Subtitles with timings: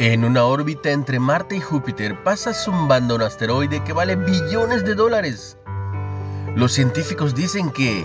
[0.00, 4.96] En una órbita entre Marte y Júpiter pasa zumbando un asteroide que vale billones de
[4.96, 5.56] dólares.
[6.56, 8.04] Los científicos dicen que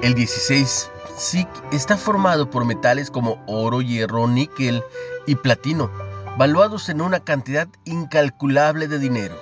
[0.00, 4.82] el 16 SIC está formado por metales como oro, hierro, níquel
[5.26, 5.90] y platino,
[6.38, 9.36] valuados en una cantidad incalculable de dinero.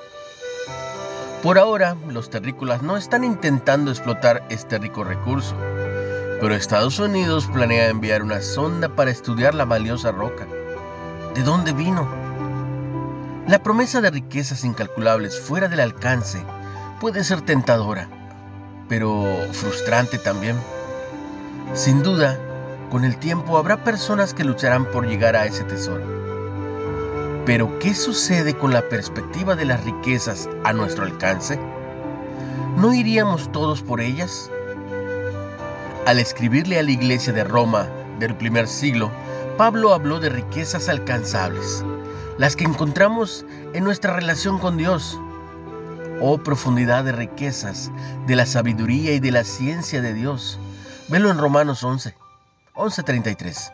[1.40, 5.54] Por ahora, los terrícolas no están intentando explotar este rico recurso,
[6.40, 10.48] pero Estados Unidos planea enviar una sonda para estudiar la valiosa roca.
[11.36, 12.08] ¿De dónde vino?
[13.46, 16.42] La promesa de riquezas incalculables fuera del alcance
[16.98, 18.08] puede ser tentadora,
[18.88, 19.22] pero
[19.52, 20.56] frustrante también.
[21.74, 22.38] Sin duda,
[22.90, 26.02] con el tiempo habrá personas que lucharán por llegar a ese tesoro.
[27.44, 31.60] Pero, ¿qué sucede con la perspectiva de las riquezas a nuestro alcance?
[32.78, 34.50] ¿No iríamos todos por ellas?
[36.06, 37.88] Al escribirle a la iglesia de Roma
[38.18, 39.10] del primer siglo,
[39.56, 41.82] Pablo habló de riquezas alcanzables,
[42.36, 45.18] las que encontramos en nuestra relación con Dios.
[46.20, 47.90] Oh profundidad de riquezas,
[48.26, 50.58] de la sabiduría y de la ciencia de Dios.
[51.08, 52.14] Velo en Romanos 11,
[52.74, 53.72] 11.33.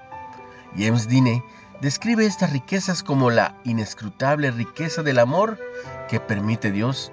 [0.77, 1.44] James Dine
[1.80, 5.58] describe estas riquezas como la inescrutable riqueza del amor
[6.08, 7.11] que permite Dios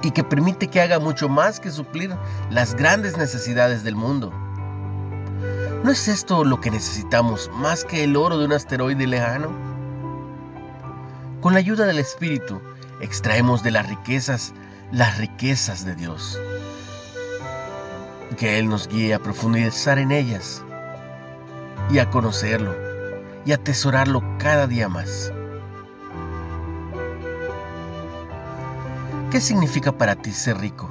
[0.00, 2.14] y que permite que haga mucho más que suplir
[2.50, 4.32] las grandes necesidades del mundo.
[5.84, 9.50] ¿No es esto lo que necesitamos más que el oro de un asteroide lejano?
[11.42, 12.58] Con la ayuda del Espíritu,
[13.02, 14.54] extraemos de las riquezas
[14.92, 16.40] las riquezas de Dios.
[18.38, 20.62] Que Él nos guíe a profundizar en ellas
[21.90, 22.74] y a conocerlo
[23.44, 25.34] y atesorarlo cada día más.
[29.30, 30.88] ¿Qué significa para ti ser rico?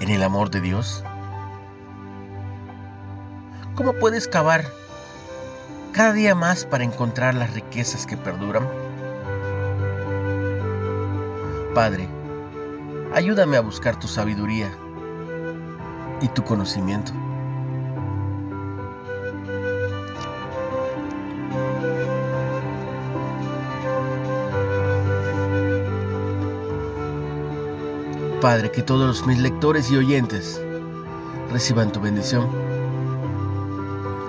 [0.00, 1.04] ¿En el amor de Dios?
[3.78, 4.64] ¿Cómo puedes cavar
[5.92, 8.68] cada día más para encontrar las riquezas que perduran?
[11.76, 12.08] Padre,
[13.14, 14.68] ayúdame a buscar tu sabiduría
[16.20, 17.12] y tu conocimiento.
[28.40, 30.60] Padre, que todos mis lectores y oyentes
[31.52, 32.67] reciban tu bendición